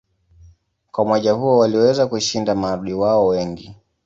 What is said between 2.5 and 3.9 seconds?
maadui wao wengi.